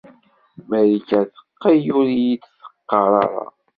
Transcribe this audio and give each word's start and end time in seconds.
Marika 0.69 1.19
teqqel 1.33 1.83
ur 1.99 2.07
iyi-d-teɣɣar 2.09 3.11
ara. 3.23 3.45